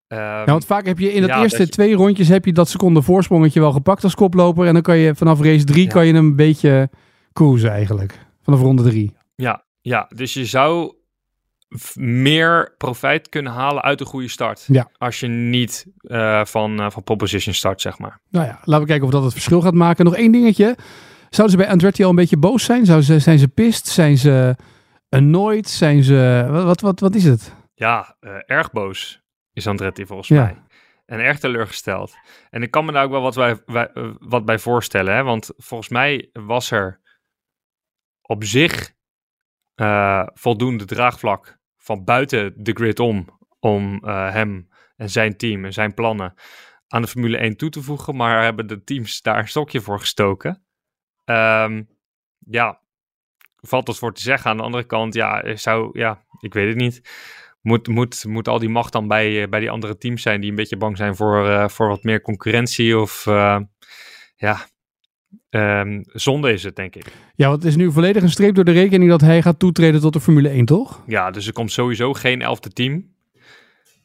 ja, 0.09 0.45
want 0.45 0.65
vaak 0.65 0.87
heb 0.87 0.99
je 0.99 1.13
in 1.13 1.27
ja, 1.27 1.43
eerste 1.43 1.63
je... 1.63 1.69
twee 1.69 1.95
rondjes 1.95 2.29
heb 2.29 2.45
je 2.45 2.53
dat 2.53 2.69
seconde 2.69 3.03
voorsprongetje 3.03 3.61
wel 3.61 3.73
gepakt 3.73 4.05
als 4.05 4.15
koploper. 4.15 4.67
En 4.67 4.73
dan 4.73 4.83
kan 4.83 4.97
je 4.97 5.15
vanaf 5.15 5.41
race 5.41 5.65
3 5.65 5.83
ja. 5.83 5.91
kan 5.91 6.07
je 6.07 6.13
hem 6.13 6.25
een 6.25 6.37
beetje 6.37 6.91
cruisen 7.33 7.71
eigenlijk. 7.71 8.19
Vanaf 8.43 8.61
ronde 8.61 8.83
3. 8.83 9.17
Ja, 9.35 9.65
ja, 9.81 10.11
dus 10.15 10.35
je 10.35 10.45
zou 10.45 10.95
meer 11.95 12.75
profijt 12.79 13.29
kunnen 13.29 13.53
halen 13.53 13.83
uit 13.83 14.01
een 14.01 14.07
goede 14.07 14.29
start. 14.29 14.65
Ja. 14.67 14.91
Als 14.99 15.21
je 15.21 15.27
niet 15.27 15.87
uh, 16.03 16.45
van, 16.45 16.81
uh, 16.81 16.91
van 16.91 17.03
pole 17.03 17.19
position 17.19 17.55
start, 17.55 17.81
zeg 17.81 17.99
maar. 17.99 18.21
Nou 18.31 18.47
ja, 18.47 18.61
laten 18.65 18.81
we 18.81 18.89
kijken 18.89 19.07
of 19.07 19.13
dat 19.13 19.23
het 19.23 19.33
verschil 19.33 19.61
gaat 19.61 19.75
maken. 19.75 20.05
Nog 20.05 20.17
één 20.17 20.33
dingetje. 20.33 20.77
Zouden 21.31 21.59
ze 21.59 21.65
bij 21.65 21.73
Andretti 21.73 22.03
al 22.03 22.11
een 22.11 22.17
beetje 22.17 22.37
boos 22.37 22.65
zijn? 22.65 22.85
Zouden 22.85 23.07
ze, 23.07 23.19
zijn 23.19 23.39
ze 23.39 23.49
pist? 23.49 23.87
Zijn 23.87 24.19
ze 24.19 24.57
annoyed? 25.09 25.69
Zijn 25.69 26.03
ze... 26.03 26.47
Wat, 26.51 26.81
wat, 26.81 27.01
wat, 27.01 27.15
is 27.15 27.25
het? 27.25 27.55
Ja, 27.75 28.17
uh, 28.21 28.37
erg 28.47 28.73
boos 28.73 29.23
is 29.53 29.67
Andretti 29.67 30.07
volgens 30.07 30.29
ja. 30.29 30.43
mij. 30.43 30.63
En 31.07 31.21
erg 31.21 31.39
teleurgesteld. 31.39 32.15
En 32.51 32.63
ik 32.63 32.71
kan 32.71 32.85
me 32.85 32.93
daar 32.93 33.05
ook 33.05 33.11
wel 33.11 33.21
wat 33.21 33.35
bij, 33.35 33.63
bij, 33.67 33.91
wat 34.19 34.45
bij 34.45 34.59
voorstellen. 34.59 35.15
Hè? 35.15 35.23
Want 35.23 35.51
volgens 35.57 35.89
mij 35.89 36.31
was 36.33 36.71
er 36.71 37.01
op 38.23 38.45
zich 38.45 38.93
uh, 39.77 40.27
voldoende 40.35 40.85
draagvlak 40.85 41.59
van 41.77 42.05
buiten 42.05 42.53
de 42.57 42.73
grid 42.73 43.01
om, 43.01 43.39
om 43.59 44.05
hem 44.09 44.69
en 44.97 45.11
zijn 45.11 45.37
team 45.37 45.65
en 45.65 45.73
zijn 45.73 45.95
plannen 45.95 46.35
aan 46.89 47.03
de 47.03 47.09
Formule 47.09 47.37
1 47.37 47.57
toe 47.57 47.71
te 47.71 47.83
voegen, 47.83 48.17
maar 48.17 48.43
hebben 48.43 48.67
de 48.67 48.85
teams 48.85 49.23
daar 49.23 49.39
een 49.39 49.49
stokje 49.49 49.81
voor 49.81 49.99
gestoken. 49.99 50.65
Um, 51.25 51.89
ja, 52.39 52.81
valt 53.57 53.87
dat 53.87 53.99
voor 53.99 54.15
te 54.15 54.23
zeggen. 54.23 54.51
Aan 54.51 54.57
de 54.57 54.63
andere 54.63 54.85
kant, 54.85 55.15
ja, 55.15 55.57
zou, 55.57 55.99
ja, 55.99 56.25
ik 56.41 56.55
weet 56.55 56.69
het 56.69 56.77
niet. 56.77 57.01
Moet, 57.61 57.89
moet, 57.89 58.25
moet 58.25 58.49
al 58.49 58.59
die 58.59 58.69
macht 58.69 58.93
dan 58.93 59.09
bij, 59.09 59.49
bij 59.49 59.61
die 59.61 59.71
andere 59.71 59.99
teams 59.99 60.23
zijn 60.23 60.41
die 60.41 60.51
een 60.51 60.57
beetje 60.57 60.77
bang 60.77 60.97
zijn 60.97 61.17
voor, 61.17 61.47
uh, 61.47 61.69
voor 61.69 61.89
wat 61.89 62.03
meer 62.03 62.21
concurrentie? 62.21 62.99
Of 62.99 63.25
ja, 64.37 64.67
Um, 65.51 66.03
zonde 66.07 66.53
is 66.53 66.63
het, 66.63 66.77
denk 66.77 66.95
ik. 66.95 67.07
Ja, 67.35 67.49
want 67.49 67.63
het 67.63 67.71
is 67.71 67.77
nu 67.77 67.93
volledig 67.93 68.23
een 68.23 68.31
streep 68.31 68.55
door 68.55 68.65
de 68.65 68.73
rekening 68.73 69.11
dat 69.11 69.21
hij 69.21 69.43
gaat 69.43 69.59
toetreden 69.59 70.01
tot 70.01 70.13
de 70.13 70.21
Formule 70.21 70.49
1, 70.49 70.65
toch? 70.65 71.03
Ja, 71.07 71.31
dus 71.31 71.47
er 71.47 71.53
komt 71.53 71.73
sowieso 71.73 72.13
geen 72.13 72.43
elfde 72.43 72.71
team. 72.71 73.15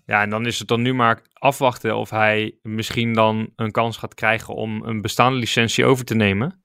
Ja, 0.05 0.21
en 0.21 0.29
dan 0.29 0.45
is 0.45 0.59
het 0.59 0.67
dan 0.67 0.81
nu 0.81 0.93
maar 0.93 1.21
afwachten 1.33 1.97
of 1.97 2.09
hij 2.09 2.57
misschien 2.61 3.13
dan 3.13 3.49
een 3.55 3.71
kans 3.71 3.97
gaat 3.97 4.13
krijgen 4.13 4.53
om 4.53 4.83
een 4.83 5.01
bestaande 5.01 5.39
licentie 5.39 5.85
over 5.85 6.05
te 6.05 6.15
nemen 6.15 6.63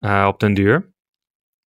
uh, 0.00 0.24
op 0.28 0.40
den 0.40 0.54
duur. 0.54 0.92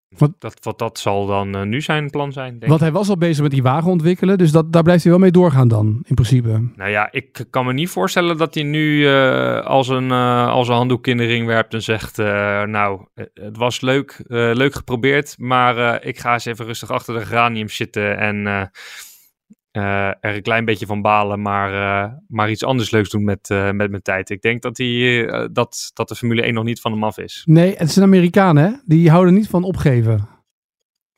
wat, 0.09 0.33
dat, 0.38 0.59
wat 0.62 0.79
dat 0.79 0.99
zal 0.99 1.26
dan 1.26 1.69
nu 1.69 1.81
zijn 1.81 2.11
plan 2.11 2.33
zijn. 2.33 2.59
Denk 2.59 2.67
want 2.67 2.81
hij 2.81 2.93
was 2.93 3.09
al 3.09 3.17
bezig 3.17 3.43
met 3.43 3.50
die 3.50 3.62
wagen 3.62 3.91
ontwikkelen, 3.91 4.38
dus 4.38 4.53
dat, 4.53 4.73
daar 4.73 4.83
blijft 4.83 5.03
hij 5.03 5.12
wel 5.12 5.21
mee 5.21 5.31
doorgaan 5.31 5.69
dan, 5.69 6.05
in 6.07 6.14
principe. 6.14 6.71
Nou 6.76 6.91
ja, 6.91 7.12
ik 7.12 7.47
kan 7.50 7.67
me 7.67 7.73
niet 7.73 7.88
voorstellen 7.88 8.37
dat 8.37 8.55
hij 8.55 8.62
nu 8.62 9.09
als, 9.62 9.88
een, 9.88 10.11
als 10.11 10.69
een 10.69 10.75
handdoek 10.75 11.07
in 11.07 11.17
de 11.17 11.25
ring 11.26 11.47
werpt 11.47 11.75
en 11.75 11.83
zegt, 11.83 12.17
nou, 12.67 13.07
het 13.35 13.57
was 13.57 13.81
leuk, 13.81 14.25
leuk 14.29 14.75
geprobeerd, 14.75 15.38
maar 15.38 16.05
ik 16.05 16.19
ga 16.19 16.33
eens 16.33 16.45
even 16.45 16.67
rustig 16.67 16.91
achter 16.91 17.14
de 17.14 17.26
geranium 17.26 17.69
zitten 17.69 18.19
en 18.19 18.71
uh, 19.76 20.07
er 20.07 20.16
een 20.21 20.43
klein 20.43 20.64
beetje 20.64 20.87
van 20.87 21.02
balen, 21.02 21.43
maar, 21.43 21.73
uh, 21.73 22.12
maar 22.28 22.50
iets 22.50 22.64
anders 22.64 22.90
leuks 22.90 23.11
doen 23.11 23.25
met, 23.25 23.50
uh, 23.50 23.71
met 23.71 23.90
mijn 23.90 24.02
tijd. 24.02 24.31
Ik 24.31 24.43
denk 24.43 24.62
dat, 24.62 24.76
die, 24.76 25.26
dat, 25.52 25.90
dat 25.95 26.09
de 26.09 26.14
Formule 26.14 26.43
1 26.43 26.54
nog 26.54 26.64
niet 26.64 26.81
van 26.81 26.93
hem 26.93 27.04
af 27.04 27.19
is. 27.19 27.43
Nee, 27.47 27.75
het 27.76 27.90
zijn 27.90 28.04
Amerikanen, 28.04 28.64
hè? 28.64 28.71
Die 28.85 29.11
houden 29.11 29.35
niet 29.35 29.49
van 29.49 29.62
opgeven. 29.62 30.28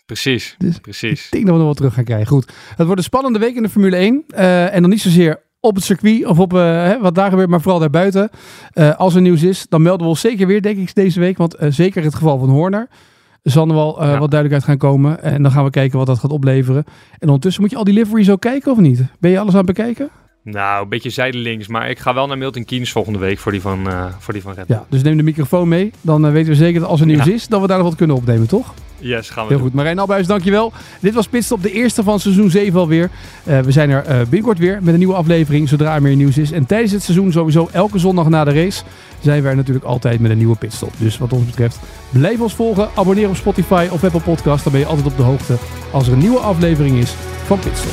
Precies, 0.07 0.55
dus 0.59 0.79
precies. 0.79 1.25
Ik 1.25 1.33
denk 1.33 1.45
dat 1.45 1.53
we 1.53 1.59
nog 1.59 1.69
wat 1.69 1.77
terug 1.77 1.95
gaan 1.95 2.05
krijgen. 2.05 2.27
Goed, 2.27 2.53
het 2.69 2.87
wordt 2.87 2.99
een 2.99 3.07
spannende 3.07 3.39
week 3.39 3.57
in 3.57 3.63
de 3.63 3.69
Formule 3.69 3.97
1. 3.97 4.25
en 4.71 4.81
dan 4.81 4.91
niet 4.91 5.01
zozeer 5.01 5.43
op 5.61 5.75
het 5.75 5.85
circuit 5.85 6.25
of 6.25 6.39
op 6.39 6.53
wat 7.01 7.15
daar 7.15 7.31
gebeurt, 7.31 7.49
maar 7.49 7.61
vooral 7.61 7.81
daarbuiten. 7.81 8.31
als 8.97 9.15
er 9.15 9.21
nieuws 9.21 9.43
is, 9.43 9.67
dan 9.69 9.83
melden 9.83 10.03
we 10.03 10.09
ons 10.09 10.21
zeker 10.21 10.47
weer, 10.47 10.63
denk 10.63 10.79
ik, 10.79 10.95
deze 10.95 11.21
week. 11.21 11.37
Want 11.37 11.57
zeker 11.69 12.03
het 12.03 12.15
geval 12.15 12.39
van 12.39 12.49
Horner 12.49 12.89
zal 13.53 13.69
er 13.69 13.75
wel 13.75 14.03
uh, 14.03 14.19
wat 14.19 14.31
duidelijkheid 14.31 14.65
gaan 14.65 14.91
komen. 14.91 15.23
En 15.23 15.43
dan 15.43 15.53
gaan 15.53 15.65
we 15.65 15.71
kijken 15.71 15.99
wat 15.99 16.07
dat 16.07 16.19
gaat 16.19 16.31
opleveren. 16.31 16.85
En 17.19 17.27
ondertussen 17.27 17.63
moet 17.63 17.71
je 17.71 17.77
al 17.77 17.85
die 17.85 17.95
liveries 17.95 18.31
ook 18.31 18.41
kijken 18.41 18.73
of 18.73 18.79
niet? 18.79 19.05
Ben 19.21 19.31
je 19.31 19.39
alles 19.39 19.53
aan 19.53 19.67
het 19.67 19.67
bekijken? 19.67 20.11
Nou, 20.53 20.83
een 20.83 20.89
beetje 20.89 21.11
zijdelings. 21.11 21.67
Maar 21.67 21.91
ik 21.91 21.99
ga 21.99 22.15
wel 22.15 22.27
naar 22.27 22.39
Milton 22.39 22.65
Keynes 22.65 22.93
volgende 22.93 23.19
week 23.19 23.39
voor 23.39 23.53
die 23.53 23.61
van, 23.61 23.87
uh, 23.89 24.05
voor 24.19 24.33
die 24.33 24.43
van 24.43 24.53
Red 24.53 24.65
Ja, 24.69 24.85
dus 24.89 25.03
neem 25.03 25.17
de 25.17 25.23
microfoon 25.23 25.69
mee. 25.69 25.91
Dan 26.01 26.27
uh, 26.27 26.33
weten 26.33 26.51
we 26.51 26.57
zeker 26.57 26.81
dat 26.81 26.89
als 26.89 27.01
er 27.01 27.07
nieuws 27.07 27.27
is, 27.27 27.47
dat 27.47 27.61
we 27.61 27.67
daar 27.67 27.79
nog 27.79 27.87
wat 27.87 27.97
kunnen 27.97 28.17
opnemen, 28.17 28.47
toch? 28.47 28.75
Yes, 28.99 29.31
gaan 29.31 29.43
we 29.43 29.49
Heel 29.49 29.59
doen. 29.59 29.67
goed. 29.67 29.77
Marijn 29.77 29.99
Albuis, 29.99 30.27
dankjewel. 30.27 30.73
Dit 31.01 31.15
was 31.15 31.29
Pitstop, 31.29 31.63
de 31.63 31.73
eerste 31.73 32.03
van 32.03 32.21
seizoen 32.21 32.51
7 32.51 32.81
alweer. 32.81 33.11
Uh, 33.45 33.59
we 33.61 33.73
zijn 33.73 33.91
er 33.91 34.05
binnenkort 34.23 34.59
weer 34.59 34.79
met 34.83 34.93
een 34.93 34.99
nieuwe 34.99 35.15
aflevering, 35.15 35.69
zodra 35.69 35.95
er 35.95 36.03
meer 36.03 36.17
nieuws 36.17 36.39
is. 36.39 36.53
En 36.53 36.67
tijdens 36.67 36.93
het 36.93 37.03
seizoen 37.03 37.33
sowieso 37.33 37.69
elke 37.73 37.99
zondag 37.99 38.29
na 38.29 38.45
de 38.45 38.53
race 38.53 38.83
zijn 39.21 39.43
we 39.43 39.49
er 39.49 39.57
natuurlijk 39.57 39.85
altijd 39.85 40.21
met 40.21 40.31
een 40.31 40.39
nieuwe 40.39 40.57
pitstop. 40.57 40.93
Dus 40.99 41.19
wat 41.19 41.33
ons 41.33 41.45
betreft, 41.45 41.79
blijf 42.11 42.41
ons 42.41 42.55
volgen. 42.55 42.89
Abonneer 42.95 43.29
op 43.29 43.37
Spotify 43.37 43.87
of 43.91 44.05
Apple 44.05 44.21
Podcast. 44.21 44.63
Dan 44.65 44.73
ben 44.73 44.81
je 44.81 44.87
altijd 44.87 45.07
op 45.07 45.17
de 45.17 45.23
hoogte 45.23 45.57
als 45.93 46.07
er 46.07 46.13
een 46.13 46.19
nieuwe 46.19 46.39
aflevering 46.39 46.99
is 46.99 47.15
van 47.45 47.59
Pitstop. 47.59 47.93